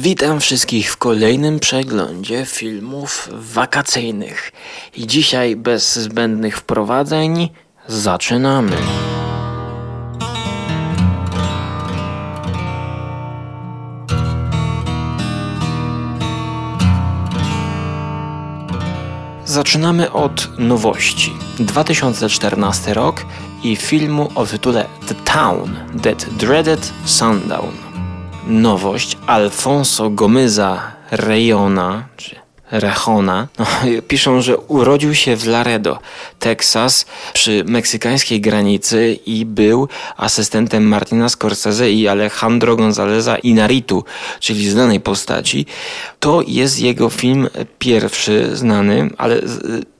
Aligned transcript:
Witam 0.00 0.40
wszystkich 0.40 0.92
w 0.92 0.96
kolejnym 0.96 1.60
przeglądzie 1.60 2.46
filmów 2.46 3.28
wakacyjnych. 3.32 4.52
I 4.94 5.06
dzisiaj 5.06 5.56
bez 5.56 5.98
zbędnych 5.98 6.56
wprowadzeń 6.56 7.48
zaczynamy. 7.88 8.76
Zaczynamy 19.44 20.12
od 20.12 20.58
nowości. 20.58 21.32
2014 21.58 22.94
rok 22.94 23.24
i 23.62 23.76
filmu 23.76 24.28
o 24.34 24.46
tytule 24.46 24.86
The 25.08 25.14
Town 25.14 25.76
That 26.02 26.24
Dreaded 26.24 26.92
Sundown. 27.04 27.87
Nowość. 28.48 29.18
Alfonso 29.26 30.10
Gomyza 30.10 30.92
Reyona, 31.10 32.08
czy 32.16 32.36
Rejona, 32.70 33.48
no, 33.58 33.66
piszą, 34.08 34.42
że 34.42 34.58
urodził 34.58 35.14
się 35.14 35.36
w 35.36 35.46
Laredo, 35.46 35.98
Teksas, 36.38 37.06
przy 37.32 37.64
meksykańskiej 37.66 38.40
granicy 38.40 39.18
i 39.26 39.44
był 39.44 39.88
asystentem 40.16 40.88
Martina 40.88 41.28
Scorsese 41.28 41.90
i 41.90 42.08
Alejandro 42.08 42.76
Gonzaleza 42.76 43.38
Inaritu, 43.38 44.04
czyli 44.40 44.70
znanej 44.70 45.00
postaci. 45.00 45.66
To 46.20 46.42
jest 46.46 46.80
jego 46.80 47.10
film 47.10 47.48
pierwszy 47.78 48.56
znany, 48.56 49.10
ale 49.18 49.40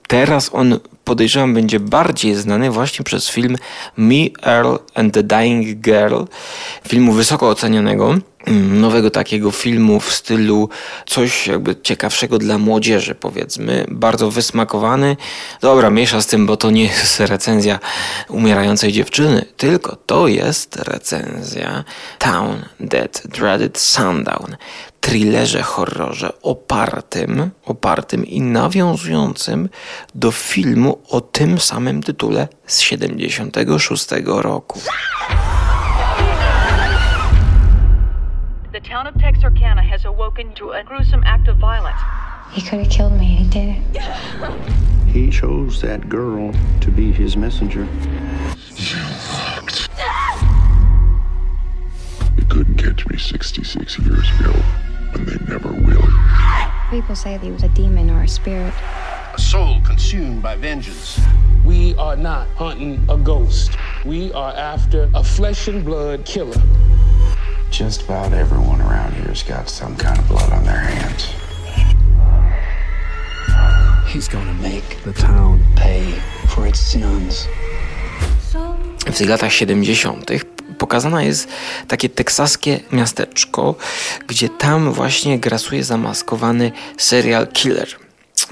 teraz 0.07 0.49
on 0.53 0.79
podejrzewam 1.03 1.53
będzie 1.53 1.79
bardziej 1.79 2.35
znany 2.35 2.71
właśnie 2.71 3.05
przez 3.05 3.29
film 3.29 3.55
Me, 3.97 4.15
Earl 4.43 4.75
and 4.95 5.13
the 5.13 5.23
Dying 5.23 5.81
Girl, 5.81 6.23
filmu 6.87 7.13
wysoko 7.13 7.49
ocenionego 7.49 8.15
nowego 8.47 9.11
takiego 9.11 9.51
filmu 9.51 9.99
w 9.99 10.13
stylu 10.13 10.69
coś 11.05 11.47
jakby 11.47 11.75
ciekawszego 11.81 12.37
dla 12.37 12.57
młodzieży, 12.57 13.15
powiedzmy, 13.15 13.85
bardzo 13.89 14.31
wysmakowany. 14.31 15.17
Dobra, 15.61 15.89
miesza 15.89 16.21
z 16.21 16.27
tym, 16.27 16.45
bo 16.45 16.57
to 16.57 16.71
nie 16.71 16.83
jest 16.83 17.19
recenzja 17.19 17.79
umierającej 18.29 18.91
dziewczyny, 18.91 19.45
tylko 19.57 19.95
to 19.95 20.27
jest 20.27 20.75
recenzja 20.75 21.83
Town 22.19 22.65
That 22.89 23.21
Dreaded 23.25 23.79
Sundown 23.79 24.55
thrillerze, 25.01 25.61
horrorze 25.61 26.41
opartym, 26.41 27.51
opartym 27.65 28.25
i 28.25 28.41
nawiązującym 28.41 29.69
do 30.15 30.31
filmu 30.31 31.01
o 31.09 31.21
tym 31.21 31.59
samym 31.59 32.03
tytule 32.03 32.47
z 32.67 32.79
76 32.79 34.07
roku. 34.25 34.79
The 38.79 38.87
town 38.87 39.07
of 39.07 39.19
Texarkana 39.19 39.83
has 39.83 40.05
awoken 40.05 40.53
to 40.53 40.71
a 40.71 40.85
gruesome 40.85 41.21
act 41.25 41.49
of 41.49 41.57
violence. 41.57 41.99
He 42.53 42.61
could 42.61 42.79
have 42.79 42.89
killed 42.89 43.11
me, 43.11 43.25
he 43.25 43.43
did 43.49 43.75
it. 43.75 45.05
He 45.05 45.29
chose 45.29 45.81
that 45.81 46.07
girl 46.07 46.53
to 46.79 46.89
be 46.89 47.11
his 47.11 47.35
messenger. 47.35 47.85
You 52.37 52.45
couldn't 52.47 52.77
catch 52.77 53.05
me 53.07 53.17
66 53.17 53.99
years 53.99 54.39
ago. 54.39 54.53
and 55.13 55.27
they 55.27 55.45
never 55.51 55.73
will. 55.73 56.07
People 56.89 57.17
say 57.17 57.33
that 57.35 57.43
he 57.43 57.51
was 57.51 57.63
a 57.63 57.69
demon 57.69 58.09
or 58.09 58.23
a 58.23 58.29
spirit. 58.29 58.73
A 59.33 59.41
soul 59.41 59.81
consumed 59.81 60.41
by 60.41 60.55
vengeance. 60.55 61.19
We 61.65 61.95
are 61.95 62.15
not 62.15 62.47
hunting 62.55 63.05
a 63.09 63.17
ghost. 63.17 63.71
We 64.05 64.31
are 64.31 64.53
after 64.53 65.09
a 65.13 65.21
flesh 65.21 65.67
and 65.67 65.83
blood 65.83 66.23
killer. 66.23 66.55
Just 67.71 68.01
about 68.09 68.33
everyone 68.33 68.81
around 68.81 69.13
here's 69.13 69.43
got 69.43 69.69
some 69.69 69.95
kind 69.95 70.19
of 70.19 70.27
blood 70.27 70.51
on 70.51 70.63
their 70.63 70.79
hands. 70.79 71.29
He's 74.07 74.27
gonna 74.27 74.53
make 74.53 75.03
the 75.03 75.13
town 75.13 75.59
pay 75.75 76.03
for 76.47 76.67
its 76.67 76.79
sins. 76.79 77.47
W 79.05 79.17
tych 79.17 79.29
latach 79.29 79.53
70. 79.53 80.31
pokazane 80.77 81.25
jest 81.25 81.47
takie 81.87 82.09
teksaskie 82.09 82.79
miasteczko, 82.91 83.75
gdzie 84.27 84.49
tam 84.49 84.93
właśnie 84.93 85.39
grasuje 85.39 85.83
zamaskowany 85.83 86.71
serial 86.97 87.47
killer. 87.47 87.87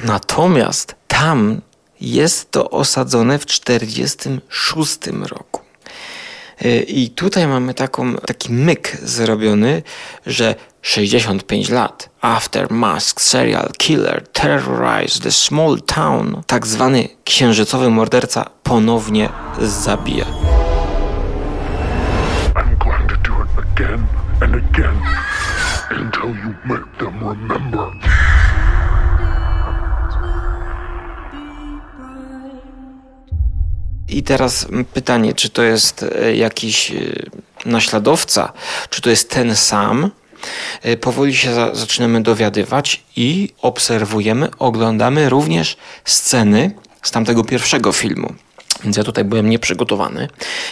Natomiast 0.04 0.96
tam 1.08 1.62
jest 2.02 2.52
to 2.52 2.70
osadzone 2.70 3.40
w 3.40 3.46
1946 3.46 4.98
roku. 5.30 5.67
Y, 6.66 6.86
I 6.88 7.10
tutaj 7.10 7.48
mamy 7.48 7.74
taką, 7.74 8.16
taki 8.16 8.54
myk 8.54 8.98
zrobiony, 9.04 9.84
że 10.26 10.56
65 10.82 11.70
lat 11.70 12.10
after 12.22 12.72
masked 12.72 13.22
serial 13.22 13.72
killer 13.78 14.24
terrorized 14.34 15.24
the 15.24 15.32
small 15.32 15.78
town, 15.82 16.42
tak 16.48 16.68
zwany 16.68 17.10
księżycowy 17.24 17.90
morderca 17.90 18.50
ponownie 18.64 19.30
zabija. 19.62 20.26
again 23.78 24.08
and 24.42 24.56
again 24.56 24.98
until 25.92 26.30
you 26.30 26.56
make 26.66 26.98
them 26.98 27.24
remember. 27.24 28.17
I 34.10 34.24
teraz 34.24 34.68
pytanie, 34.94 35.34
czy 35.34 35.50
to 35.50 35.64
jest 35.64 36.06
e, 36.22 36.36
jakiś 36.36 36.92
e, 36.92 36.96
naśladowca, 37.66 38.54
czy 38.90 39.02
to 39.02 39.10
jest 39.10 39.30
ten 39.30 39.56
sam? 39.56 40.12
E, 40.82 40.98
powoli 40.98 41.36
się 41.36 41.54
zaczynamy 41.74 42.24
dowiadywać 42.24 43.04
i 43.16 43.50
obserwujemy, 43.62 44.50
oglądamy 44.60 45.30
również 45.30 45.78
sceny 46.06 46.72
z 47.02 47.12
tamtego 47.12 47.44
pierwszego 47.44 47.92
filmu. 47.92 48.34
Więc 48.84 48.98
ja 48.98 49.04
tutaj 49.04 49.24
byłem 49.24 49.50
nieprzygotowany. 49.50 50.28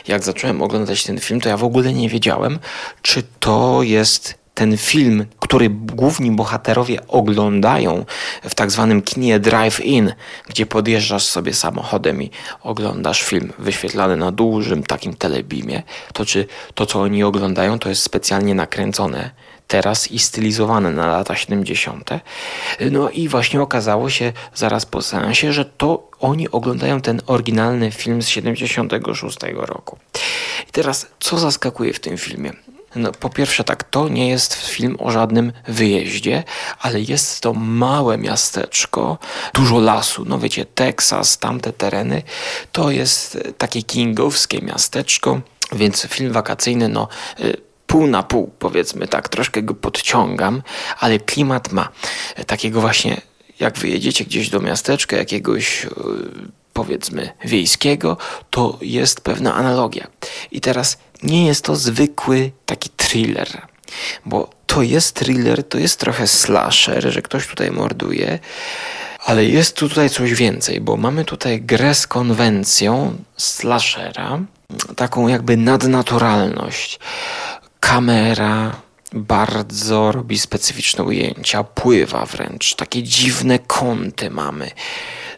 Jak 0.07 0.23
zacząłem 0.23 0.61
oglądać 0.61 1.03
ten 1.03 1.19
film, 1.19 1.41
to 1.41 1.49
ja 1.49 1.57
w 1.57 1.63
ogóle 1.63 1.93
nie 1.93 2.09
wiedziałem, 2.09 2.59
czy 3.01 3.23
to 3.39 3.83
jest 3.83 4.44
ten 4.55 4.77
film, 4.77 5.25
który 5.39 5.69
główni 5.69 6.31
bohaterowie 6.31 7.07
oglądają 7.07 8.05
w 8.43 8.55
tak 8.55 8.71
zwanym 8.71 9.01
kinie 9.01 9.39
drive-in, 9.39 10.13
gdzie 10.47 10.65
podjeżdżasz 10.65 11.23
sobie 11.23 11.53
samochodem 11.53 12.23
i 12.23 12.31
oglądasz 12.63 13.23
film 13.23 13.53
wyświetlany 13.59 14.17
na 14.17 14.31
dużym 14.31 14.83
takim 14.83 15.13
telebimie, 15.13 15.83
to 16.13 16.25
czy 16.25 16.47
to, 16.73 16.85
co 16.85 17.01
oni 17.01 17.23
oglądają, 17.23 17.79
to 17.79 17.89
jest 17.89 18.03
specjalnie 18.03 18.55
nakręcone 18.55 19.31
teraz 19.67 20.11
i 20.11 20.19
stylizowane 20.19 20.91
na 20.91 21.07
lata 21.07 21.35
70. 21.35 22.09
No 22.91 23.09
i 23.09 23.27
właśnie 23.27 23.61
okazało 23.61 24.09
się 24.09 24.33
zaraz 24.53 24.85
po 24.85 25.01
seansie, 25.01 25.53
że 25.53 25.65
to 25.65 26.09
oni 26.19 26.49
oglądają 26.49 27.01
ten 27.01 27.21
oryginalny 27.27 27.91
film 27.91 28.21
z 28.21 28.27
76 28.27 29.37
roku. 29.55 29.97
I 30.69 30.71
teraz, 30.71 31.07
co 31.19 31.37
zaskakuje 31.37 31.93
w 31.93 31.99
tym 31.99 32.17
filmie? 32.17 32.53
No, 32.95 33.11
po 33.11 33.29
pierwsze, 33.29 33.63
tak, 33.63 33.83
to 33.83 34.09
nie 34.09 34.29
jest 34.29 34.53
film 34.53 34.95
o 34.99 35.11
żadnym 35.11 35.53
wyjeździe, 35.67 36.43
ale 36.79 37.01
jest 37.01 37.41
to 37.41 37.53
małe 37.53 38.17
miasteczko, 38.17 39.17
dużo 39.53 39.79
lasu. 39.79 40.25
No 40.25 40.39
wiecie, 40.39 40.65
Teksas, 40.65 41.37
tamte 41.37 41.73
tereny, 41.73 42.23
to 42.71 42.91
jest 42.91 43.37
takie 43.57 43.83
kingowskie 43.83 44.61
miasteczko, 44.61 45.41
więc 45.71 46.01
film 46.01 46.31
wakacyjny, 46.31 46.89
no 46.89 47.07
y, 47.39 47.57
pół 47.87 48.07
na 48.07 48.23
pół, 48.23 48.51
powiedzmy 48.59 49.07
tak, 49.07 49.29
troszkę 49.29 49.63
go 49.63 49.73
podciągam, 49.73 50.61
ale 50.99 51.19
klimat 51.19 51.71
ma 51.71 51.89
takiego 52.47 52.81
właśnie, 52.81 53.21
jak 53.59 53.77
wyjedziecie 53.77 54.25
gdzieś 54.25 54.49
do 54.49 54.59
miasteczka 54.59 55.17
jakiegoś 55.17 55.85
e, 55.85 55.89
powiedzmy 56.73 57.29
wiejskiego, 57.45 58.17
to 58.49 58.77
jest 58.81 59.21
pewna 59.21 59.55
analogia. 59.55 60.07
I 60.51 60.61
teraz 60.61 60.97
nie 61.25 61.47
jest 61.47 61.65
to 61.65 61.75
zwykły 61.75 62.51
taki 62.65 62.89
thriller, 62.89 63.61
bo 64.25 64.49
to 64.65 64.81
jest 64.81 65.15
thriller, 65.15 65.63
to 65.63 65.77
jest 65.77 65.99
trochę 65.99 66.27
slasher, 66.27 67.13
że 67.13 67.21
ktoś 67.21 67.47
tutaj 67.47 67.71
morduje, 67.71 68.39
ale 69.25 69.45
jest 69.45 69.75
tutaj 69.75 70.09
coś 70.09 70.33
więcej, 70.33 70.81
bo 70.81 70.97
mamy 70.97 71.25
tutaj 71.25 71.61
grę 71.61 71.95
z 71.95 72.07
konwencją 72.07 73.15
slashera, 73.37 74.39
taką 74.95 75.27
jakby 75.27 75.57
nadnaturalność. 75.57 76.99
Kamera 77.79 78.84
bardzo 79.13 80.11
robi 80.11 80.39
specyficzne 80.39 81.03
ujęcia, 81.03 81.63
pływa 81.63 82.25
wręcz, 82.25 82.75
takie 82.75 83.03
dziwne 83.03 83.59
kąty 83.59 84.29
mamy. 84.29 84.71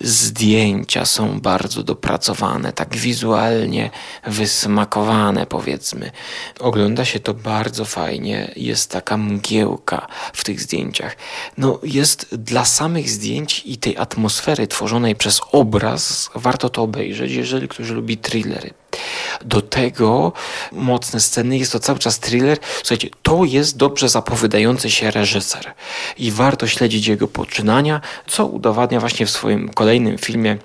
Zdjęcia 0.02 1.06
są 1.06 1.40
bardzo 1.40 1.84
dopracowane, 1.84 2.74
tak 2.74 2.96
wizualnie 2.96 3.90
wysmakowane, 4.28 5.46
powiedzmy. 5.46 6.12
Ogląda 6.60 7.06
się 7.06 7.20
to 7.20 7.34
bardzo 7.34 7.86
fajnie. 7.86 8.52
Jest 8.56 8.92
taka 8.92 9.18
mgiełka 9.18 10.08
w 10.34 10.44
tych 10.44 10.62
zdjęciach. 10.62 11.18
No, 11.58 11.80
jest 11.84 12.36
dla 12.36 12.66
samych 12.66 13.10
zdjęć 13.10 13.64
i 13.66 13.78
tej 13.78 13.98
atmosfery 13.98 14.68
tworzonej 14.68 15.16
przez 15.16 15.42
obraz, 15.52 16.30
warto 16.36 16.70
to 16.70 16.82
obejrzeć, 16.82 17.32
jeżeli 17.32 17.68
ktoś 17.68 17.90
lubi 17.90 18.18
thrillery. 18.18 18.74
Do 19.42 19.62
tego 19.62 20.34
mocne 20.72 21.20
sceny, 21.20 21.58
jest 21.58 21.72
to 21.72 21.80
cały 21.80 22.00
czas 22.00 22.20
thriller. 22.20 22.58
Słuchajcie, 22.78 23.10
to 23.24 23.46
jest 23.46 23.78
dobrze 23.78 24.10
zapowiadający 24.10 24.92
się 24.92 25.12
reżyser 25.12 25.74
i 26.18 26.32
warto 26.32 26.68
śledzić 26.68 27.08
jego 27.08 27.28
poczynania, 27.28 28.02
co 28.28 28.46
udowadnia 28.46 29.00
właśnie 29.00 29.26
w 29.26 29.30
swoim 29.30 29.70
kolejnym 29.70 30.18
filmie 30.18 30.58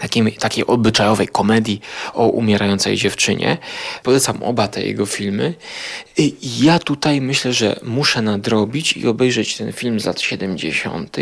takiej, 0.00 0.32
takiej 0.32 0.66
obyczajowej 0.66 1.28
komedii 1.28 1.80
o 2.14 2.26
umierającej 2.26 2.96
dziewczynie. 2.96 3.58
Polecam 4.02 4.42
oba 4.42 4.68
te 4.68 4.82
jego 4.82 5.06
filmy. 5.06 5.54
I 6.16 6.36
ja 6.64 6.78
tutaj 6.78 7.20
myślę, 7.20 7.52
że 7.52 7.80
muszę 7.82 8.22
nadrobić 8.22 8.92
i 8.92 9.08
obejrzeć 9.08 9.56
ten 9.56 9.72
film 9.72 10.00
z 10.00 10.04
lat 10.04 10.20
70. 10.20 11.16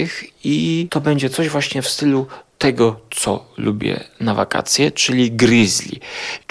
i 0.45 0.87
to 0.91 1.01
będzie 1.01 1.31
coś 1.31 1.49
właśnie 1.49 1.83
w 1.83 1.89
stylu 1.89 2.27
tego, 2.59 3.01
co 3.11 3.45
lubię 3.57 4.05
na 4.21 4.35
wakacje, 4.35 4.91
czyli 4.91 5.33
Grizzly. 5.33 5.99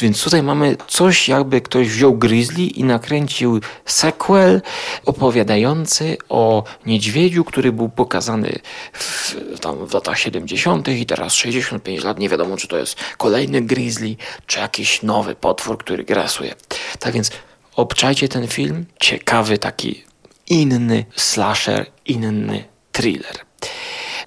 Więc 0.02 0.24
tutaj 0.24 0.44
mamy 0.44 0.78
coś, 0.88 1.30
jakby 1.30 1.62
ktoś 1.62 1.90
wziął 1.90 2.18
Grizzly 2.18 2.64
i 2.64 2.84
nakręcił 2.84 3.60
sequel 3.86 4.62
opowiadający 5.06 6.18
o 6.30 6.64
niedźwiedziu, 6.86 7.44
który 7.44 7.72
był 7.72 7.90
pokazany 7.90 8.60
w, 8.94 9.36
tam 9.60 9.88
w 9.88 9.94
latach 9.94 10.20
70. 10.20 10.88
i 10.88 11.06
teraz 11.06 11.34
65 11.34 12.04
lat. 12.04 12.20
Nie 12.20 12.30
wiadomo, 12.30 12.58
czy 12.58 12.68
to 12.68 12.78
jest 12.78 12.96
kolejny 13.18 13.62
Grizzly, 13.62 14.16
czy 14.46 14.60
jakiś 14.60 15.02
nowy 15.02 15.36
potwór, 15.36 15.78
który 15.78 16.04
grasuje. 16.04 16.56
Tak 17.00 17.14
więc 17.14 17.32
obczajcie 17.76 18.30
ten 18.30 18.48
film. 18.48 18.86
Ciekawy, 19.00 19.58
taki 19.58 20.04
inny 20.48 21.06
slasher, 21.16 21.86
inny 22.06 22.64
thriller. 22.92 23.48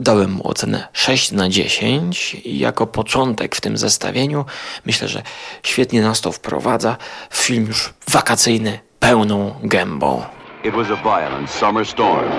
Dałem 0.01 0.33
mu 0.33 0.49
ocenę 0.49 0.89
6 0.93 1.33
na 1.33 1.49
10 1.49 2.35
i 2.35 2.59
jako 2.59 2.87
początek 2.87 3.57
w 3.57 3.61
tym 3.61 3.77
zestawieniu 3.77 4.45
myślę, 4.87 5.09
że 5.09 5.23
świetnie 5.63 6.03
nas 6.03 6.21
to 6.21 6.33
wprowadza 6.33 6.97
w 7.31 7.37
film 7.37 7.67
już 7.67 7.95
wakacyjny 8.11 8.79
pełną 9.01 9.55
gębą. 9.63 10.25
It 10.65 10.75
was 10.75 10.87
a 10.91 10.97
violent 10.97 11.51
summer 11.51 11.87
storm. 11.87 12.31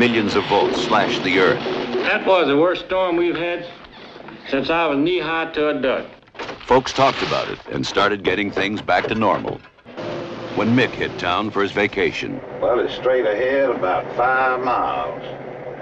Millions 0.00 0.36
of 0.36 0.44
volts 0.48 0.80
slashed 0.86 1.22
the 1.22 1.40
earth. 1.40 1.62
That 2.10 2.26
was 2.26 2.46
the 2.46 2.56
worst 2.56 2.84
storm 2.84 3.16
we've 3.16 3.38
had 3.38 3.64
since 4.50 4.68
I 4.70 4.88
was 4.88 4.98
knee 4.98 5.20
high 5.20 5.52
to 5.54 5.68
a 5.68 5.74
duck. 5.74 6.04
Folks 6.66 6.92
talked 6.92 7.22
about 7.22 7.48
it 7.52 7.74
and 7.74 7.86
started 7.86 8.24
getting 8.24 8.52
things 8.54 8.82
back 8.82 9.06
to 9.06 9.14
normal 9.14 9.58
when 10.58 10.74
Mick 10.74 10.90
hit 10.90 11.18
town 11.18 11.50
for 11.50 11.62
his 11.62 11.72
vacation. 11.72 12.40
Well, 12.60 12.80
it's 12.80 12.94
straight 12.94 13.26
ahead 13.26 13.70
about 13.70 14.04
five 14.16 14.64
miles. 14.64 15.22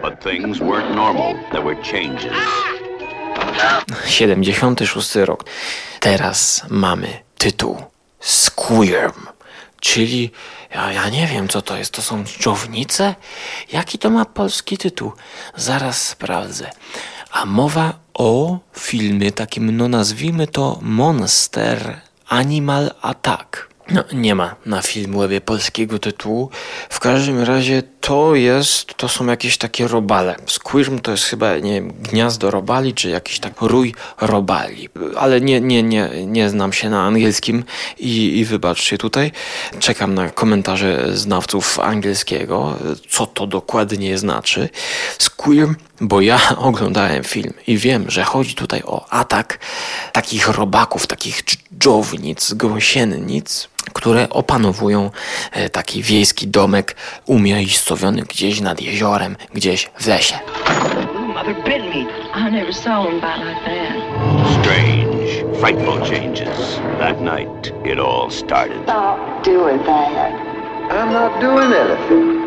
But 0.03 0.23
things 0.23 0.61
weren't 0.61 0.95
normal. 0.95 1.35
There 1.51 1.63
were 1.63 1.83
changes. 1.83 2.37
76 4.05 5.17
rok. 5.17 5.45
Teraz 6.01 6.63
mamy 6.71 7.09
tytuł 7.39 7.83
Squirm, 8.21 9.27
czyli 9.81 10.31
ja, 10.75 10.93
ja 10.93 11.09
nie 11.09 11.27
wiem 11.27 11.49
co 11.49 11.63
to 11.63 11.77
jest. 11.77 11.93
To 11.93 12.03
są 12.03 12.25
dżownice? 12.25 13.15
Jaki 13.73 13.99
to 13.99 14.11
ma 14.11 14.25
polski 14.25 14.79
tytuł? 14.79 15.13
Zaraz 15.57 16.09
sprawdzę. 16.09 16.71
A 17.33 17.45
mowa 17.47 17.93
o 18.15 18.59
filmie 18.79 19.33
takim, 19.33 19.77
no 19.77 19.89
nazwijmy 19.89 20.47
to 20.47 20.79
Monster 20.83 22.01
Animal 22.29 22.91
Attack. 23.03 23.76
No, 23.91 24.05
nie 24.13 24.35
ma 24.35 24.55
na 24.67 24.83
Filmwebie 24.83 25.41
polskiego 25.41 25.99
tytułu. 25.99 26.51
W 26.91 27.01
każdym 27.01 27.43
razie 27.43 27.83
to 28.01 28.35
jest, 28.35 28.95
to 28.95 29.09
są 29.09 29.27
jakieś 29.27 29.59
takie 29.59 29.89
robale. 29.89 30.37
Squirm 30.47 30.99
to 30.99 31.11
jest 31.11 31.25
chyba, 31.25 31.59
nie 31.59 31.73
wiem, 31.73 31.93
gniazdo 31.93 32.51
robali, 32.51 32.95
czy 32.95 33.09
jakiś 33.09 33.39
tak 33.39 33.61
rój 33.61 33.95
robali. 34.21 34.89
Ale 35.17 35.41
nie, 35.41 35.61
nie, 35.61 35.83
nie, 35.83 36.27
nie 36.27 36.51
znam 36.51 36.73
się 36.73 36.91
na 36.91 37.03
angielskim 37.03 37.65
i, 37.99 38.39
i 38.39 38.45
wybaczcie 38.45 38.99
tutaj. 38.99 39.33
Czekam 39.79 40.15
na 40.15 40.31
komentarze 40.31 41.17
znawców 41.17 41.81
angielskiego, 41.81 42.79
co 43.09 43.27
to 43.27 43.47
dokładnie 43.47 44.19
znaczy. 44.19 44.69
Squirm, 45.19 45.75
bo 46.01 46.21
ja 46.21 46.41
oglądałem 46.59 47.25
film 47.25 47.53
i 47.67 47.79
wiem, 47.79 48.11
że 48.11 48.25
chodzi 48.25 48.55
tutaj 48.55 48.83
o 48.87 49.11
atak 49.11 49.59
takich 50.13 50.49
robaków, 50.49 51.07
takich 51.07 51.43
dżownic, 51.79 52.55
gąsiennic, 52.55 53.69
które 54.07 54.29
opanowują 54.31 55.11
e, 55.53 55.71
taki 55.71 56.03
wiejski 56.03 56.49
domek 56.49 56.97
umiejscowiony 57.27 58.23
gdzieś 58.23 58.61
nad 58.61 58.81
jeziorem, 58.81 59.37
gdzieś 59.55 59.91
w 59.99 60.07
lesie. 60.07 60.39
Strange, 64.61 65.59
frightful 65.61 66.01
changes. 66.01 66.81
That 66.99 67.21
night 67.21 67.73
it 67.85 67.99
all 67.99 68.31
started. 68.31 68.83
Stop 68.83 69.45
doing 69.45 69.83
that. 69.87 70.33
I'm 70.91 71.13
not 71.13 71.41
doing 71.41 71.73
anything. 71.73 72.47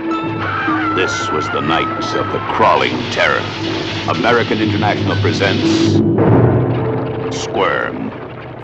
This 0.96 1.32
was 1.32 1.46
the 1.46 1.62
night 1.62 2.16
of 2.20 2.32
the 2.32 2.40
crawling 2.58 2.98
terror. 3.12 3.44
American 4.08 4.62
International 4.62 5.18
presents 5.22 6.00
Squirm. 7.44 8.12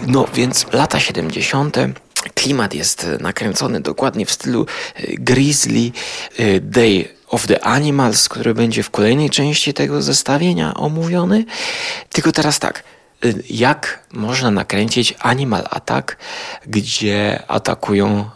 No 0.07 0.25
więc 0.33 0.65
lata 0.73 0.99
70. 0.99 2.04
Klimat 2.33 2.73
jest 2.73 3.07
nakręcony 3.19 3.81
dokładnie 3.81 4.25
w 4.25 4.31
stylu 4.31 4.65
e, 4.95 5.01
Grizzly 5.07 5.91
e, 6.37 6.59
Day 6.59 7.07
of 7.27 7.47
the 7.47 7.65
Animals, 7.65 8.29
który 8.29 8.53
będzie 8.53 8.83
w 8.83 8.89
kolejnej 8.89 9.29
części 9.29 9.73
tego 9.73 10.01
zestawienia 10.01 10.73
omówiony. 10.73 11.45
Tylko 12.09 12.31
teraz 12.31 12.59
tak. 12.59 12.83
E, 13.25 13.27
jak 13.49 13.99
można 14.13 14.51
nakręcić 14.51 15.13
Animal 15.19 15.63
Attack, 15.69 16.17
gdzie 16.67 17.43
atakują 17.47 18.29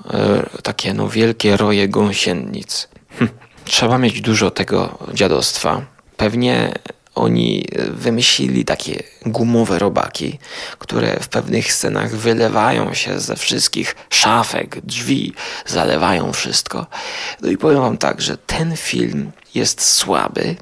takie 0.63 0.94
no, 0.94 1.09
wielkie 1.09 1.57
roje 1.57 1.88
gąsienic? 1.88 2.88
Hm. 3.19 3.30
Trzeba 3.65 3.97
mieć 3.97 4.21
dużo 4.21 4.51
tego 4.51 4.97
dziadostwa. 5.13 5.81
Pewnie 6.18 6.74
oni 7.15 7.65
wymyślili 7.91 8.65
takie 8.65 9.03
gumowe 9.25 9.79
robaki, 9.79 10.39
które 10.79 11.19
w 11.19 11.27
pewnych 11.27 11.73
scenach 11.73 12.15
wylewają 12.15 12.94
się 12.94 13.19
ze 13.19 13.35
wszystkich 13.35 13.95
szafek, 14.09 14.81
drzwi, 14.81 15.33
zalewają 15.65 16.33
wszystko. 16.33 16.88
No 17.41 17.50
i 17.50 17.57
powiem 17.57 17.81
Wam 17.81 17.97
tak, 17.97 18.21
że 18.21 18.38
ten 18.38 18.77
film 18.77 19.31
jest 19.56 19.85
słaby, 19.85 20.56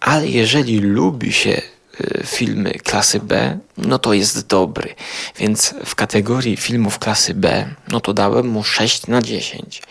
ale 0.00 0.28
jeżeli 0.28 0.80
lubi 0.80 1.32
się 1.32 1.62
y, 2.00 2.22
filmy 2.26 2.70
klasy 2.70 3.20
B, 3.20 3.58
no 3.76 3.98
to 3.98 4.12
jest 4.12 4.46
dobry. 4.46 4.94
Więc 5.38 5.74
w 5.84 5.94
kategorii 5.94 6.56
filmów 6.56 6.98
klasy 6.98 7.34
B, 7.34 7.68
no 7.88 8.00
to 8.00 8.14
dałem 8.14 8.46
mu 8.48 8.64
6 8.64 9.06
na 9.06 9.22
10. 9.22 9.82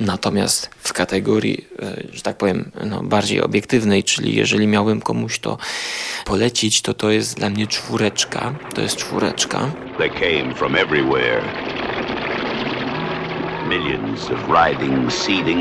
Natomiast 0.00 0.70
w 0.78 0.92
kategorii, 0.92 1.64
e, 1.82 2.02
że 2.12 2.22
tak 2.22 2.36
powiem, 2.36 2.70
no, 2.84 3.02
bardziej 3.02 3.40
obiektywnej, 3.40 4.04
czyli 4.04 4.36
jeżeli 4.36 4.66
miałbym 4.66 5.00
komuś 5.00 5.38
to 5.38 5.58
polecić, 6.24 6.82
to 6.82 6.94
to 6.94 7.10
jest 7.10 7.36
dla 7.36 7.50
mnie 7.50 7.66
czwóreczka. 7.66 8.54
To 8.74 8.80
jest 8.80 8.96
czwóreczka. 8.96 9.70
They 9.98 10.10
came 10.10 10.54
from 10.54 10.76
everywhere. 10.76 11.42
Millions 13.68 14.30
of 14.30 14.38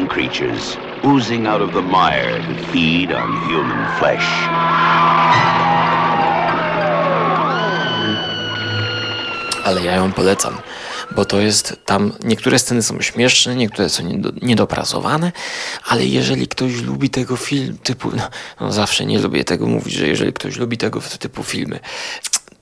creatures 0.10 0.78
oozing 1.04 1.48
out 1.48 1.62
of 1.62 1.74
the 1.74 1.82
mire 1.82 2.40
to 2.40 2.66
feed 2.72 3.12
on 3.12 3.32
human 3.48 4.00
flesh. 4.00 4.28
Ale 9.66 9.82
ja 9.84 9.96
ją 9.96 10.12
polecam 10.12 10.58
bo 11.12 11.26
to 11.26 11.40
jest 11.40 11.80
tam, 11.86 12.14
niektóre 12.24 12.60
sceny 12.60 12.84
są 12.84 13.02
śmieszne, 13.02 13.56
niektóre 13.56 13.90
są 13.90 14.04
niedopracowane, 14.42 15.32
ale 15.88 16.06
jeżeli 16.06 16.48
ktoś 16.48 16.82
lubi 16.82 17.10
tego 17.10 17.38
film 17.38 17.78
typu, 17.84 18.12
no, 18.16 18.30
no 18.62 18.72
zawsze 18.72 19.06
nie 19.06 19.20
lubię 19.20 19.44
tego 19.44 19.68
mówić, 19.68 19.94
że 19.94 20.08
jeżeli 20.08 20.34
ktoś 20.34 20.58
lubi 20.58 20.78
tego 20.78 21.02
typu 21.20 21.44
filmy, 21.44 21.80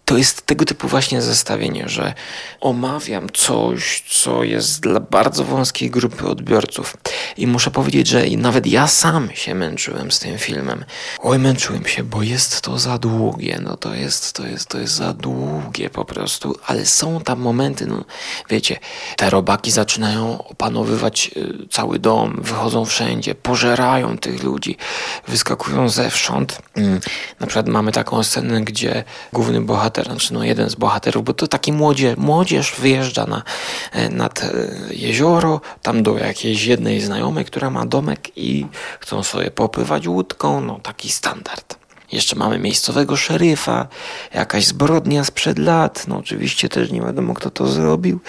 to 0.05 0.17
jest 0.17 0.45
tego 0.45 0.65
typu 0.65 0.87
właśnie 0.87 1.21
zestawienie, 1.21 1.89
że 1.89 2.13
omawiam 2.61 3.29
coś, 3.33 4.03
co 4.09 4.43
jest 4.43 4.79
dla 4.79 4.99
bardzo 4.99 5.43
wąskiej 5.43 5.89
grupy 5.89 6.27
odbiorców. 6.27 6.97
I 7.37 7.47
muszę 7.47 7.71
powiedzieć, 7.71 8.07
że 8.07 8.23
nawet 8.37 8.67
ja 8.67 8.87
sam 8.87 9.29
się 9.33 9.55
męczyłem 9.55 10.11
z 10.11 10.19
tym 10.19 10.37
filmem. 10.37 10.85
Oj, 11.19 11.39
męczyłem 11.39 11.85
się, 11.85 12.03
bo 12.03 12.23
jest 12.23 12.61
to 12.61 12.79
za 12.79 12.97
długie. 12.97 13.59
No 13.63 13.77
to 13.77 13.93
jest, 13.93 14.33
to 14.33 14.47
jest, 14.47 14.69
to 14.69 14.77
jest 14.77 14.93
za 14.93 15.13
długie 15.13 15.89
po 15.89 16.05
prostu. 16.05 16.55
Ale 16.65 16.85
są 16.85 17.21
tam 17.21 17.39
momenty, 17.39 17.85
no 17.85 18.05
wiecie, 18.49 18.79
te 19.17 19.29
robaki 19.29 19.71
zaczynają 19.71 20.47
opanowywać 20.47 21.31
y, 21.37 21.67
cały 21.69 21.99
dom, 21.99 22.39
wychodzą 22.41 22.85
wszędzie, 22.85 23.35
pożerają 23.35 24.17
tych 24.17 24.43
ludzi, 24.43 24.77
wyskakują 25.27 25.89
zewsząd. 25.89 26.61
Mm, 26.75 26.99
na 27.39 27.47
przykład 27.47 27.67
mamy 27.67 27.91
taką 27.91 28.23
scenę, 28.23 28.61
gdzie 28.61 29.03
główny 29.33 29.61
bohater, 29.61 29.92
znaczy 30.01 30.33
no 30.33 30.43
jeden 30.43 30.69
z 30.69 30.75
bohaterów, 30.75 31.23
bo 31.23 31.33
to 31.33 31.47
taki 31.47 31.73
młodzie, 31.73 32.15
młodzież 32.17 32.75
wyjeżdża 32.79 33.25
na, 33.25 33.43
e, 33.91 34.09
nad 34.09 34.43
e, 34.43 34.49
jezioro, 34.89 35.61
tam 35.81 36.03
do 36.03 36.17
jakiejś 36.17 36.65
jednej 36.65 37.01
znajomej, 37.01 37.45
która 37.45 37.69
ma 37.69 37.85
domek 37.85 38.37
i 38.37 38.65
chcą 38.99 39.23
sobie 39.23 39.51
popływać 39.51 40.07
łódką, 40.07 40.61
no 40.61 40.79
taki 40.83 41.09
standard. 41.09 41.82
Jeszcze 42.13 42.35
mamy 42.35 42.59
miejscowego 42.59 43.17
szeryfa, 43.17 43.87
jakaś 44.33 44.65
zbrodnia 44.65 45.23
sprzed 45.23 45.59
lat. 45.59 46.07
No 46.07 46.17
oczywiście 46.17 46.69
też 46.69 46.91
nie 46.91 47.01
wiadomo, 47.01 47.33
kto 47.33 47.49
to 47.49 47.67
zrobił. 47.67 48.19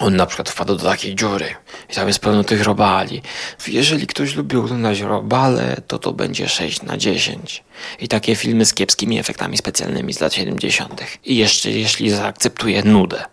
On 0.00 0.16
na 0.16 0.26
przykład 0.26 0.48
wpadł 0.48 0.76
do 0.76 0.84
takiej 0.84 1.14
dziury 1.14 1.54
i 1.90 1.94
tam 1.94 2.08
jest 2.08 2.18
pełno 2.18 2.44
tych 2.44 2.62
robali. 2.62 3.22
Jeżeli 3.68 4.06
ktoś 4.06 4.34
lubi 4.34 4.56
oglądać 4.56 5.00
robale, 5.00 5.76
to 5.86 5.98
to 5.98 6.12
będzie 6.12 6.48
6 6.48 6.82
na 6.82 6.96
10. 6.96 7.64
I 8.00 8.08
takie 8.08 8.36
filmy 8.36 8.64
z 8.64 8.74
kiepskimi 8.74 9.18
efektami 9.18 9.56
specjalnymi 9.56 10.12
z 10.12 10.20
lat 10.20 10.34
70. 10.34 11.00
I 11.24 11.36
jeszcze 11.36 11.70
jeśli 11.70 12.10
zaakceptuje 12.10 12.82
nudę 12.82 13.24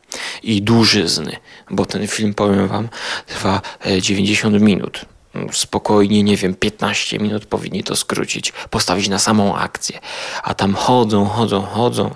i 0.43 0.62
dużyzny, 0.62 1.36
bo 1.72 1.86
ten 1.86 2.07
film, 2.07 2.34
powiem 2.34 2.67
wam, 2.67 2.89
trwa 3.27 3.62
90 4.01 4.55
e, 4.55 4.60
minut 4.60 5.05
spokojnie, 5.51 6.24
nie 6.24 6.38
wiem, 6.38 6.56
15 6.56 7.20
minut 7.20 7.46
powinni 7.46 7.84
to 7.84 7.96
skrócić, 7.96 8.53
postawić 8.70 9.10
na 9.10 9.20
samą 9.20 9.56
akcję, 9.56 10.00
a 10.44 10.53
tam 10.53 10.75
chodzą, 10.75 11.25
chodzą, 11.25 11.62
chodzą. 11.62 12.15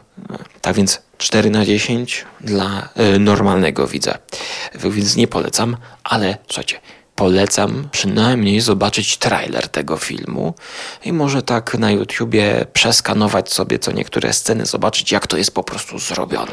Tak 0.61 0.75
więc 0.75 1.01
4 1.17 1.49
na 1.49 1.65
10 1.65 2.25
dla 2.41 2.89
y, 3.15 3.19
normalnego 3.19 3.87
widza. 3.87 4.17
Więc 4.75 5.15
nie 5.15 5.27
polecam, 5.27 5.77
ale 6.03 6.37
słuchajcie, 6.47 6.79
polecam 7.15 7.87
przynajmniej 7.91 8.61
zobaczyć 8.61 9.17
trailer 9.17 9.67
tego 9.67 9.97
filmu 9.97 10.53
i 11.05 11.13
może 11.13 11.41
tak 11.41 11.77
na 11.77 11.91
YouTubie 11.91 12.65
przeskanować 12.73 13.53
sobie 13.53 13.79
co 13.79 13.91
niektóre 13.91 14.33
sceny, 14.33 14.65
zobaczyć 14.65 15.11
jak 15.11 15.27
to 15.27 15.37
jest 15.37 15.53
po 15.53 15.63
prostu 15.63 15.99
zrobione. 15.99 16.51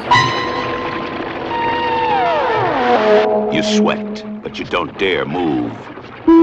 You 3.52 3.62
sweat, 3.62 4.22
but 4.42 4.58
you 4.58 4.64
don't 4.66 4.92
dare 4.98 5.24
move. 5.24 5.97
Oh 6.30 6.34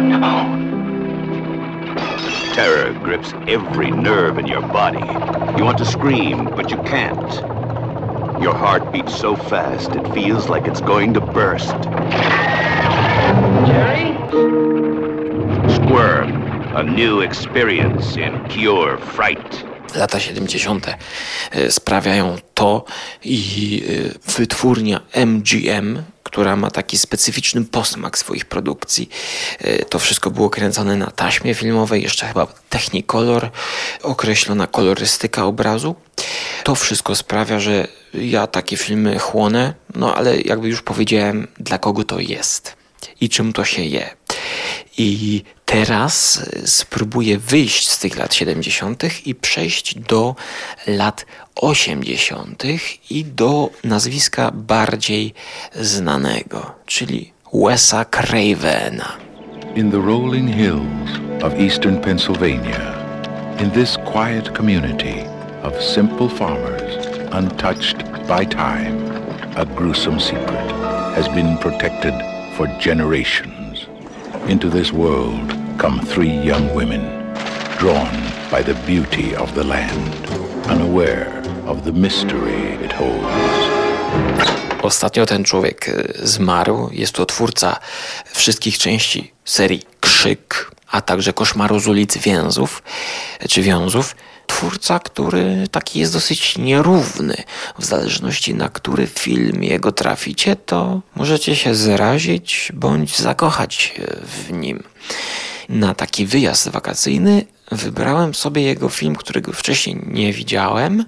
no. 0.00 0.30
Terror 2.54 2.92
grips 3.00 3.32
every 3.48 3.90
nerve 3.90 4.38
in 4.38 4.46
your 4.46 4.60
body. 4.60 5.00
You 5.58 5.64
want 5.64 5.78
to 5.78 5.84
scream, 5.84 6.44
but 6.44 6.70
you 6.70 6.76
can't. 6.84 7.32
Your 8.40 8.54
heart 8.54 8.92
beats 8.92 9.12
so 9.16 9.34
fast 9.34 9.90
it 9.96 10.06
feels 10.14 10.48
like 10.48 10.68
it's 10.68 10.80
going 10.80 11.12
to 11.14 11.20
burst. 11.20 11.74
Jerry? 13.66 14.14
Squirm, 15.74 16.30
a 16.76 16.82
new 16.84 17.22
experience 17.22 18.16
in 18.16 18.38
pure 18.48 18.98
fright. 18.98 19.64
Lata 19.96 20.20
70. 20.20 20.58
E, 21.52 21.70
sprawiają 21.70 22.38
to 22.54 22.84
i 23.24 23.82
e, 23.88 24.14
wytwórnia 24.38 25.00
MGM 25.14 26.13
która 26.34 26.56
ma 26.56 26.70
taki 26.70 26.98
specyficzny 26.98 27.64
posmak 27.64 28.18
swoich 28.18 28.44
produkcji. 28.44 29.08
E, 29.58 29.84
to 29.84 29.98
wszystko 29.98 30.30
było 30.30 30.50
kręcone 30.50 30.96
na 30.96 31.10
taśmie 31.10 31.54
filmowej, 31.54 32.02
jeszcze 32.02 32.26
chyba 32.26 32.46
Technicolor, 32.70 33.50
określona 34.02 34.66
kolorystyka 34.66 35.44
obrazu. 35.44 35.94
To 36.64 36.74
wszystko 36.74 37.14
sprawia, 37.14 37.60
że 37.60 37.88
ja 38.14 38.46
takie 38.46 38.76
filmy 38.76 39.18
chłonę, 39.18 39.74
no 39.94 40.14
ale 40.14 40.40
jakby 40.40 40.68
już 40.68 40.82
powiedziałem, 40.82 41.48
dla 41.58 41.78
kogo 41.78 42.04
to 42.04 42.20
jest 42.20 42.76
i 43.20 43.28
czym 43.28 43.52
to 43.52 43.64
się 43.64 43.82
je. 43.82 44.10
I 44.98 45.42
teraz 45.64 46.42
spróbuję 46.64 47.38
wyjść 47.38 47.88
z 47.88 47.98
tych 47.98 48.16
lat 48.16 48.34
70. 48.34 49.26
i 49.26 49.34
przejść 49.34 49.94
do 49.94 50.34
lat 50.86 51.26
80. 51.54 52.62
i 53.10 53.24
do 53.24 53.70
nazwiska 53.84 54.50
bardziej 54.50 55.34
znanego, 55.80 56.74
czyli 56.86 57.32
Wesa 57.52 58.04
Cravena. 58.04 59.16
In 59.76 59.90
the 59.90 60.00
rolling 60.00 60.50
hills 60.56 61.10
of 61.42 61.52
eastern 61.60 62.00
Pennsylvania, 62.00 62.94
in 63.60 63.70
this 63.70 63.96
quiet 64.12 64.56
community 64.56 65.24
of 65.62 65.82
simple 65.82 66.28
farmers, 66.28 67.06
untouched 67.32 67.96
by 68.28 68.46
time, 68.46 69.10
a 69.56 69.64
gruesome 69.64 70.20
secret 70.20 70.72
has 71.14 71.28
been 71.28 71.58
protected 71.58 72.14
for 72.56 72.68
generations. 72.80 73.63
Into 74.48 74.70
this 74.70 74.92
world 74.92 75.54
come 75.78 76.00
three 76.06 76.44
young 76.44 76.74
women, 76.74 77.00
drawn 77.78 78.12
by 78.50 78.62
the 78.62 78.74
beauty 78.86 79.36
of 79.36 79.54
the 79.54 79.64
land, 79.64 80.14
unaware 80.68 81.42
of 81.66 81.84
the 81.84 81.92
mystery 81.92 82.84
it 82.84 82.92
holds. 82.92 83.74
Ostatnio 84.82 85.26
ten 85.26 85.44
człowiek 85.44 85.88
e, 85.88 86.26
zmarł. 86.26 86.88
Jest 86.92 87.12
to 87.12 87.26
twórca 87.26 87.76
wszystkich 88.34 88.78
części 88.78 89.32
serii 89.44 89.82
Krzyk, 90.00 90.70
a 90.90 91.00
także 91.00 91.32
Koszmaru 91.32 91.80
z 91.80 91.88
ulicy 91.88 92.18
Więzów, 92.18 92.82
czy 93.48 93.62
Wiązów. 93.62 94.16
Twórca, 94.46 94.98
który 94.98 95.68
taki 95.70 96.00
jest 96.00 96.12
dosyć 96.12 96.58
nierówny. 96.58 97.36
W 97.78 97.84
zależności 97.84 98.54
na 98.54 98.68
który 98.68 99.06
film 99.06 99.62
jego 99.62 99.92
traficie, 99.92 100.56
to 100.56 101.00
możecie 101.16 101.56
się 101.56 101.74
zrazić 101.74 102.72
bądź 102.74 103.18
zakochać 103.18 103.94
w 104.22 104.52
nim. 104.52 104.82
Na 105.68 105.94
taki 105.94 106.26
wyjazd 106.26 106.68
wakacyjny 106.68 107.44
wybrałem 107.72 108.34
sobie 108.34 108.62
jego 108.62 108.88
film, 108.88 109.16
którego 109.16 109.52
wcześniej 109.52 110.02
nie 110.06 110.32
widziałem, 110.32 111.04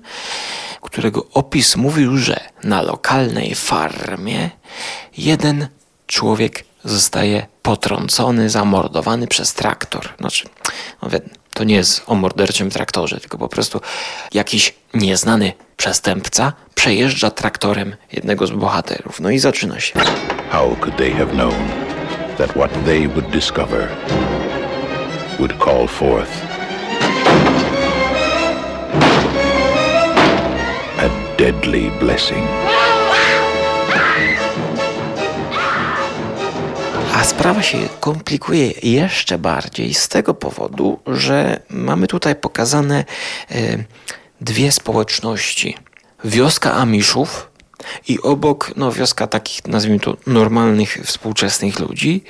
którego 0.81 1.27
opis 1.33 1.77
mówił, 1.77 2.17
że 2.17 2.41
na 2.65 2.83
lokalnej 2.83 3.55
farmie 3.55 4.51
jeden 5.17 5.69
człowiek 6.07 6.65
zostaje 6.85 7.47
potrącony, 7.63 8.51
zamordowany 8.51 9.27
przez 9.27 9.55
traktor. 9.55 10.09
Znaczy, 10.21 10.49
no 11.03 11.09
to 11.57 11.65
nie 11.65 11.75
jest 11.75 12.03
o 12.07 12.15
morderczym 12.15 12.71
traktorze, 12.71 13.21
tylko 13.21 13.39
po 13.39 13.49
prostu 13.49 13.81
jakiś 14.35 14.75
nieznany 14.95 15.53
przestępca 15.77 16.53
przejeżdża 16.75 17.31
traktorem 17.31 17.97
jednego 18.13 18.47
z 18.47 18.51
bohaterów. 18.51 19.21
No 19.21 19.31
i 19.31 19.39
zaczyna 19.39 19.81
się. 19.81 20.01
How 20.51 20.77
could 20.81 20.97
they 20.97 21.11
have 21.11 21.33
known 21.33 21.69
that 22.39 22.51
what 22.51 22.85
they 22.85 23.09
would 23.09 23.31
discover 23.31 23.89
would 25.39 25.53
call 25.65 25.89
forth 25.89 26.31
a 30.99 31.37
deadly 31.39 31.91
blessing. 32.01 32.47
Sprawa 37.39 37.63
się 37.63 37.79
komplikuje 38.01 38.71
jeszcze 38.83 39.39
bardziej 39.39 39.95
z 39.95 40.09
tego 40.09 40.35
powodu, 40.35 40.99
że 41.07 41.61
mamy 41.71 42.07
tutaj 42.07 42.37
pokazane 42.37 43.05
e, 43.51 43.55
dwie 44.41 44.73
społeczności. 44.73 45.77
Wioska 46.25 46.75
Amiszów 46.75 47.51
i 48.09 48.21
obok 48.23 48.73
no, 48.77 48.93
wioska 48.93 49.27
takich, 49.27 49.67
nazwijmy 49.67 50.01
to, 50.01 50.17
normalnych, 50.27 50.99
współczesnych 51.05 51.79
ludzi, 51.79 52.25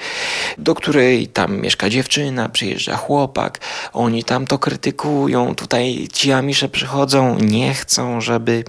do 0.58 0.74
której 0.74 1.28
tam 1.28 1.60
mieszka 1.60 1.90
dziewczyna, 1.90 2.48
przyjeżdża 2.48 2.96
chłopak, 2.96 3.58
oni 3.92 4.24
tam 4.24 4.46
to 4.46 4.58
krytykują, 4.58 5.54
tutaj 5.54 6.08
ci 6.12 6.32
amisze 6.32 6.68
przychodzą, 6.68 7.38
nie 7.38 7.74
chcą, 7.74 8.20
żeby 8.20 8.64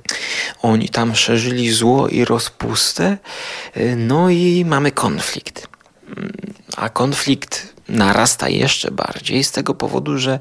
oni 0.62 0.90
tam 0.90 1.16
szerzyli 1.16 1.72
zło 1.72 2.08
i 2.08 2.26
rozpustę, 2.26 3.18
no 3.96 4.30
i 4.30 4.66
mamy 4.68 4.92
konflikt. 4.92 5.77
A 6.78 6.90
konflikt 6.90 7.74
narasta 7.90 8.50
jeszcze 8.50 8.92
bardziej 8.92 9.44
z 9.44 9.52
tego 9.52 9.74
powodu, 9.74 10.18
że 10.18 10.40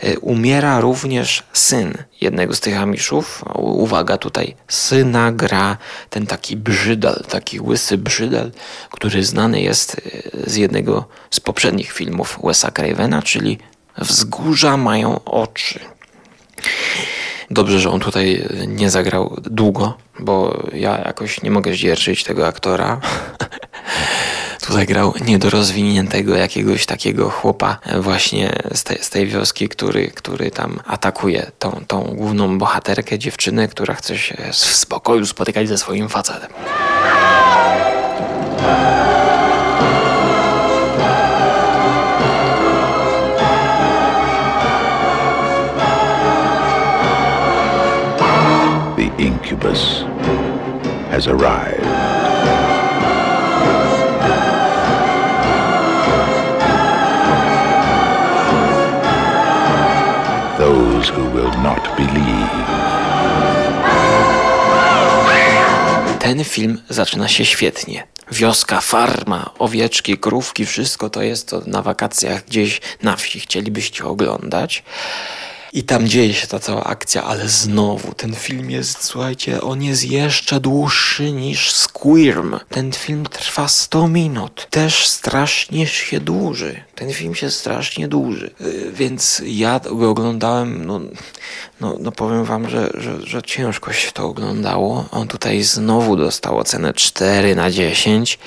e, 0.00 0.18
umiera 0.18 0.80
również 0.80 1.42
syn 1.52 1.94
jednego 2.20 2.54
z 2.54 2.60
tych 2.60 2.80
Amiszów. 2.80 3.44
Uwaga, 3.54 4.18
tutaj 4.18 4.56
syna 4.68 5.32
gra 5.32 5.76
ten 6.10 6.26
taki 6.26 6.56
brzydal, 6.56 7.24
taki 7.28 7.60
łysy 7.60 7.98
brzydal, 7.98 8.50
który 8.90 9.24
znany 9.24 9.60
jest 9.60 9.96
e, 10.44 10.50
z 10.50 10.56
jednego 10.56 11.08
z 11.30 11.40
poprzednich 11.40 11.92
filmów 11.92 12.38
Wesa 12.44 12.70
Cravena, 12.70 13.22
czyli 13.22 13.58
Wzgórza 13.98 14.76
mają 14.76 15.24
oczy. 15.24 15.80
Dobrze, 17.50 17.80
że 17.80 17.90
on 17.90 18.00
tutaj 18.00 18.48
nie 18.66 18.90
zagrał 18.90 19.36
długo, 19.42 19.98
bo 20.18 20.62
ja 20.72 20.98
jakoś 20.98 21.42
nie 21.42 21.50
mogę 21.50 21.74
zdzierżyć 21.74 22.24
tego 22.24 22.46
aktora. 22.46 23.00
tutaj 24.60 24.86
grał 24.86 25.14
niedorozwiniętego 25.26 26.36
jakiegoś 26.36 26.86
takiego 26.86 27.30
chłopa 27.30 27.78
właśnie 28.00 28.52
z, 28.74 28.84
te, 28.84 29.04
z 29.04 29.10
tej 29.10 29.26
wioski, 29.26 29.68
który, 29.68 30.10
który 30.10 30.50
tam 30.50 30.80
atakuje 30.86 31.50
tą, 31.58 31.84
tą 31.86 32.02
główną 32.02 32.58
bohaterkę, 32.58 33.18
dziewczynę, 33.18 33.68
która 33.68 33.94
chce 33.94 34.18
się 34.18 34.36
w 34.52 34.56
spokoju 34.56 35.26
spotykać 35.26 35.68
ze 35.68 35.78
swoim 35.78 36.08
facetem. 36.08 36.50
The 48.96 49.22
incubus 49.22 50.04
has 51.10 51.26
arrived. 51.28 51.99
Those 61.00 61.12
who 61.12 61.30
will 61.34 61.62
not 61.62 61.96
believe. 61.96 62.50
Ten 66.18 66.44
film 66.44 66.82
zaczyna 66.88 67.28
się 67.28 67.44
świetnie. 67.44 68.06
Wioska, 68.32 68.80
farma, 68.80 69.50
owieczki, 69.58 70.18
krówki, 70.18 70.66
wszystko 70.66 71.10
to 71.10 71.22
jest 71.22 71.48
to 71.48 71.62
na 71.66 71.82
wakacjach 71.82 72.44
gdzieś 72.44 72.80
na 73.02 73.16
wsi 73.16 73.40
chcielibyście 73.40 74.04
oglądać. 74.04 74.82
I 75.72 75.82
tam 75.82 76.08
dzieje 76.08 76.34
się 76.34 76.46
ta 76.46 76.58
cała 76.58 76.84
akcja, 76.84 77.24
ale 77.24 77.48
znowu 77.48 78.14
ten 78.14 78.34
film 78.34 78.70
jest, 78.70 79.04
słuchajcie, 79.04 79.60
on 79.60 79.82
jest 79.82 80.04
jeszcze 80.04 80.60
dłuższy 80.60 81.32
niż 81.32 81.72
Squirm. 81.72 82.58
Ten 82.68 82.92
film 82.92 83.26
trwa 83.26 83.68
100 83.68 84.08
minut. 84.08 84.66
Też 84.70 85.06
strasznie 85.06 85.86
się 85.86 86.20
dłuży. 86.20 86.82
Ten 86.94 87.12
film 87.12 87.34
się 87.34 87.50
strasznie 87.50 88.08
dłuży. 88.08 88.50
Yy, 88.60 88.92
więc 88.92 89.42
ja 89.46 89.80
go 89.80 90.10
oglądałem, 90.10 90.84
no, 90.84 91.00
no, 91.80 91.96
no 92.00 92.12
powiem 92.12 92.44
wam, 92.44 92.68
że, 92.68 92.90
że, 92.94 93.26
że 93.26 93.42
ciężko 93.42 93.92
się 93.92 94.12
to 94.12 94.24
oglądało. 94.24 95.04
On 95.10 95.28
tutaj 95.28 95.62
znowu 95.62 96.16
dostał 96.16 96.58
ocenę 96.58 96.94
4 96.94 97.54
na 97.54 97.70
10 97.70 98.38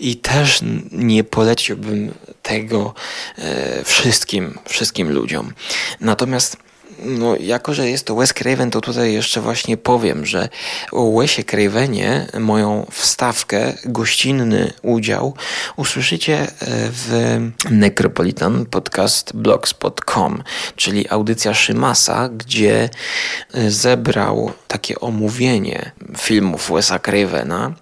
i 0.00 0.16
też 0.16 0.60
nie 0.92 1.24
poleciłbym 1.24 2.14
tego 2.46 2.94
e, 3.38 3.84
wszystkim, 3.84 4.58
wszystkim 4.68 5.12
ludziom. 5.12 5.52
Natomiast 6.00 6.56
no, 6.98 7.36
jako, 7.36 7.74
że 7.74 7.90
jest 7.90 8.06
to 8.06 8.14
Wes 8.14 8.32
Craven, 8.32 8.70
to 8.70 8.80
tutaj 8.80 9.12
jeszcze 9.12 9.40
właśnie 9.40 9.76
powiem, 9.76 10.26
że 10.26 10.48
o 10.92 11.18
Wesie 11.18 11.44
Cravenie 11.44 12.26
moją 12.40 12.86
wstawkę, 12.90 13.72
gościnny 13.84 14.72
udział 14.82 15.34
usłyszycie 15.76 16.40
e, 16.40 16.46
w 16.90 17.38
Necropolitan 17.70 18.66
Podcast 18.66 19.36
Blogspot.com, 19.36 20.42
czyli 20.76 21.08
audycja 21.08 21.54
Szymasa, 21.54 22.28
gdzie 22.28 22.88
e, 23.54 23.70
zebrał 23.70 24.52
takie 24.68 25.00
omówienie 25.00 25.90
filmów 26.18 26.70
Wesa 26.74 26.98
Cravena, 26.98 27.72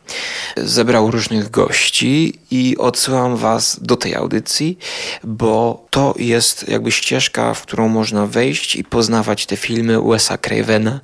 zebrał 0.56 1.10
różnych 1.10 1.50
gości 1.50 2.38
i 2.50 2.76
odsyłam 2.78 3.36
was 3.36 3.78
do 3.82 3.96
tej 3.96 4.14
audycji, 4.14 4.78
bo 5.24 5.84
to 5.90 6.14
jest 6.18 6.68
jakby 6.68 6.92
ścieżka, 6.92 7.54
w 7.54 7.62
którą 7.62 7.88
można 7.88 8.26
wejść 8.26 8.76
i 8.76 8.84
poznawać 8.84 9.46
te 9.46 9.56
filmy 9.56 10.02
Wesa 10.02 10.38
Cravena, 10.38 11.00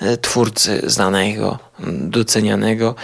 e, 0.00 0.16
twórcy 0.16 0.82
znanego, 0.86 1.58
docenianego, 1.86 2.94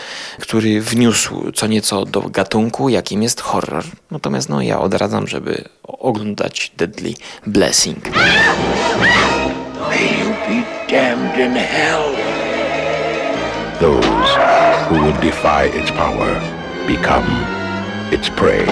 który 0.40 0.80
wniósł 0.80 1.52
co 1.52 1.66
nieco 1.66 2.04
do 2.04 2.20
gatunku, 2.20 2.88
jakim 2.88 3.22
jest 3.22 3.40
horror. 3.40 3.84
Natomiast 4.10 4.48
no, 4.48 4.62
ja 4.62 4.80
odradzam, 4.80 5.26
żeby 5.26 5.64
oglądać 5.82 6.72
Deadly 6.76 7.14
Blessing. 7.46 8.08
May 10.84 11.10
you 11.10 11.16
be 11.16 11.26
damned 11.26 11.40
in 11.40 11.52
hell. 11.52 12.12
Those 13.80 14.88
who 14.88 15.04
would 15.04 15.20
defy 15.20 15.64
its 15.64 15.90
power 15.90 16.40
become 16.86 17.24
its 18.12 18.28
prey. 18.28 18.64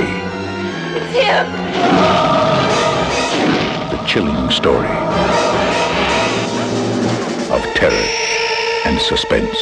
It's 0.95 1.13
him! 1.13 1.47
The 3.91 4.05
chilling 4.07 4.51
story 4.51 4.89
of 7.51 7.63
terror 7.75 8.09
and 8.85 9.01
suspense. 9.01 9.59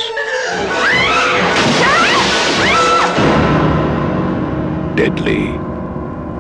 Deadly 4.96 5.58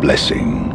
Blessing. 0.00 0.69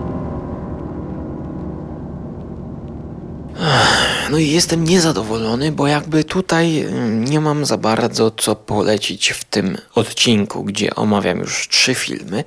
No 4.31 4.37
i 4.37 4.47
jestem 4.47 4.83
niezadowolony, 4.83 5.71
bo 5.71 5.87
jakby 5.87 6.23
tutaj 6.23 6.79
mm, 6.79 7.25
nie 7.25 7.39
mam 7.39 7.65
za 7.65 7.77
bardzo 7.77 8.31
co 8.31 8.55
polecić 8.55 9.29
w 9.31 9.43
tym 9.43 9.77
odcinku, 9.95 10.63
gdzie 10.63 10.95
omawiam 10.95 11.39
już 11.39 11.67
trzy 11.67 11.95
filmy, 11.95 12.43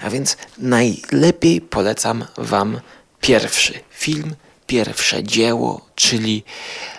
a 0.00 0.10
więc 0.10 0.36
najlepiej 0.58 1.60
polecam 1.60 2.24
Wam 2.36 2.80
pierwszy 3.20 3.74
film 3.90 4.34
pierwsze 4.68 5.24
dzieło, 5.24 5.80
czyli 5.94 6.44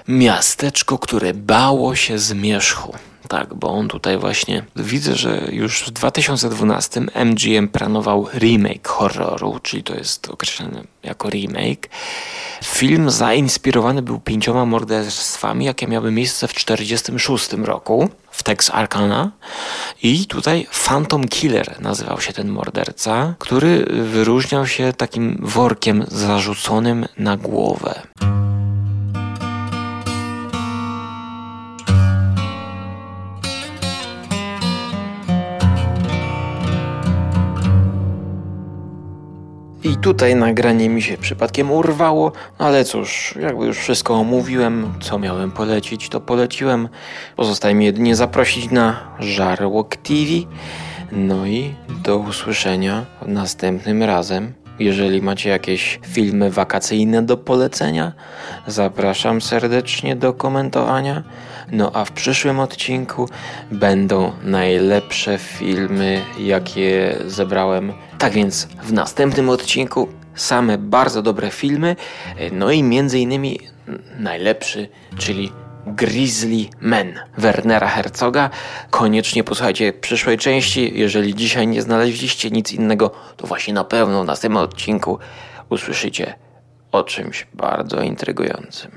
miasteczko, 0.08 0.98
które 0.98 1.34
bało 1.34 1.96
się 1.96 2.20
zmierzchu. 2.20 2.94
Tak, 3.30 3.54
bo 3.54 3.68
on 3.70 3.88
tutaj 3.88 4.18
właśnie 4.18 4.66
widzę, 4.76 5.16
że 5.16 5.42
już 5.52 5.84
w 5.84 5.92
2012 5.92 7.02
MGM 7.26 7.68
planował 7.68 8.28
remake 8.34 8.88
horroru, 8.88 9.60
czyli 9.64 9.84
to 9.84 9.96
jest 9.96 10.30
określone 10.30 10.84
jako 11.04 11.30
remake. 11.30 11.90
Film 12.64 13.10
zainspirowany 13.10 14.02
był 14.02 14.20
pięcioma 14.20 14.66
morderstwami, 14.66 15.66
jakie 15.66 15.88
miały 15.88 16.12
miejsce 16.12 16.48
w 16.48 16.54
1946 16.54 17.66
roku 17.68 18.10
w 18.32 18.44
Tex 18.44 18.70
Arcana 18.70 19.32
i 20.04 20.26
tutaj 20.26 20.68
Phantom 20.86 21.28
Killer 21.28 21.76
nazywał 21.82 22.22
się 22.22 22.34
ten 22.34 22.48
morderca, 22.48 23.34
który 23.40 23.86
wyróżniał 23.86 24.68
się 24.68 24.94
takim 24.94 25.38
workiem 25.42 26.06
zarzuconym 26.08 27.06
na 27.18 27.38
głowę. 27.38 28.02
Tutaj 40.02 40.36
nagranie 40.36 40.90
mi 40.90 41.02
się 41.02 41.18
przypadkiem 41.18 41.72
urwało, 41.72 42.32
ale 42.58 42.86
cóż, 42.86 43.36
jakby 43.42 43.66
już 43.66 43.78
wszystko 43.78 44.14
omówiłem, 44.14 44.94
co 45.02 45.20
miałem 45.20 45.52
polecić, 45.52 46.10
to 46.10 46.22
poleciłem. 46.22 46.90
Pozostaje 47.36 47.76
mi 47.76 47.86
jedynie 47.86 48.16
zaprosić 48.16 48.72
na 48.72 49.16
Żarłok 49.20 49.96
TV. 49.96 50.32
No 51.12 51.46
i 51.46 51.74
do 52.04 52.18
usłyszenia 52.18 53.06
następnym 53.26 54.04
razem. 54.04 54.54
Jeżeli 54.80 55.22
macie 55.22 55.50
jakieś 55.50 56.00
filmy 56.08 56.52
wakacyjne 56.52 57.22
do 57.22 57.38
polecenia, 57.38 58.14
zapraszam 58.68 59.42
serdecznie 59.42 60.16
do 60.16 60.34
komentowania. 60.34 61.24
No 61.72 61.92
a 61.94 62.06
w 62.06 62.12
przyszłym 62.12 62.60
odcinku 62.60 63.30
będą 63.72 64.32
najlepsze 64.44 65.38
filmy, 65.38 66.22
jakie 66.40 67.18
zebrałem. 67.26 67.94
Tak 68.20 68.34
więc 68.34 68.66
w 68.84 68.94
następnym 68.94 69.50
odcinku 69.50 70.08
same 70.36 70.78
bardzo 70.78 71.22
dobre 71.22 71.52
filmy, 71.52 71.96
no 72.52 72.72
i 72.72 72.84
między 72.84 73.20
innymi 73.20 73.60
najlepszy, 74.18 74.90
czyli 75.18 75.52
Grizzly 75.88 76.66
Man 76.82 77.14
Wernera 77.38 77.88
Herzoga. 77.88 78.50
Koniecznie 78.90 79.44
posłuchajcie 79.44 79.94
przyszłej 79.94 80.38
części. 80.38 80.92
Jeżeli 80.96 81.36
dzisiaj 81.36 81.68
nie 81.68 81.82
znaleźliście 81.82 82.50
nic 82.50 82.74
innego, 82.74 83.12
to 83.38 83.48
właśnie 83.48 83.74
na 83.74 83.84
pewno 83.84 84.24
w 84.24 84.28
następnym 84.28 84.64
odcinku 84.64 85.20
usłyszycie 85.70 86.34
o 86.92 87.04
czymś 87.04 87.48
bardzo 87.54 88.02
intrygującym. 88.02 88.92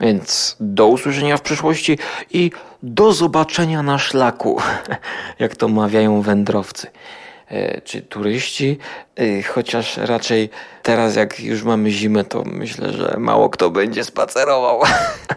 Więc 0.00 0.56
do 0.60 0.86
usłyszenia 0.86 1.36
w 1.36 1.42
przyszłości 1.42 1.98
i 2.30 2.50
do 2.82 3.12
zobaczenia 3.12 3.82
na 3.82 3.98
szlaku, 3.98 4.60
jak 5.38 5.56
to 5.56 5.68
mawiają 5.68 6.22
wędrowcy 6.22 6.86
czy 7.84 8.02
turyści, 8.02 8.78
e, 9.16 9.42
chociaż 9.42 9.96
raczej 9.96 10.50
teraz 10.82 11.16
jak 11.16 11.40
już 11.40 11.62
mamy 11.62 11.90
zimę, 11.90 12.24
to 12.24 12.42
myślę, 12.46 12.92
że 12.92 13.14
mało 13.18 13.50
kto 13.50 13.70
będzie 13.70 14.04
spacerował. 14.04 14.80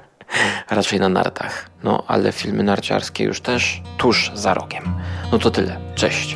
raczej 0.70 1.00
na 1.00 1.10
nartach. 1.10 1.70
No, 1.84 2.04
ale 2.08 2.32
filmy 2.32 2.64
narciarskie 2.64 3.24
już 3.24 3.42
też 3.42 3.82
tuż 3.98 4.32
za 4.34 4.54
rogiem. 4.54 4.84
No 5.32 5.40
to 5.40 5.52
tyle. 5.52 5.78
Cześć. 5.96 6.36